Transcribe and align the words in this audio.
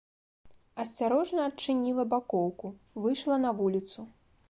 Асцярожна 0.83 1.45
адчыніла 1.51 2.07
бакоўку, 2.15 2.75
выйшла 3.05 3.35
на 3.47 3.51
вуліцу. 3.63 3.99